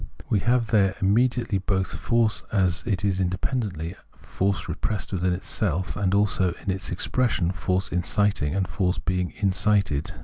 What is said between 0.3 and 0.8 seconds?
We have